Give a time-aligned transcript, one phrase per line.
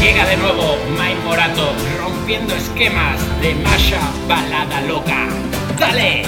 [0.00, 5.28] Llega de nuevo Mike Morato rompiendo esquemas de Masha Balada Loca.
[5.78, 6.22] ¡Dale!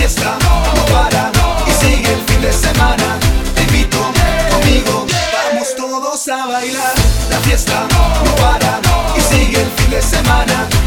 [0.00, 0.38] Fiesta
[0.74, 1.30] no para
[1.66, 3.18] y sigue el fin de semana.
[3.54, 3.98] Te invito
[4.50, 5.06] conmigo,
[5.52, 6.94] vamos todos a bailar.
[7.28, 7.86] La fiesta
[8.24, 8.80] no para
[9.14, 10.79] y sigue el fin de semana.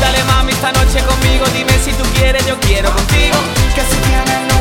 [0.00, 3.36] Dale mami esta noche conmigo, dime si tú quieres, yo quiero contigo.
[3.74, 4.53] Que se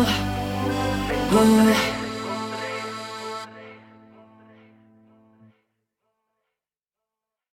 [0.00, 0.06] oh,
[1.32, 1.97] oh.